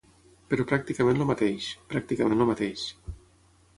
Però 0.53 0.63
pràcticament 0.71 1.21
el 1.25 1.29
mateix, 1.31 1.67
pràcticament 1.93 2.41
el 2.47 2.51
mateix. 2.55 2.87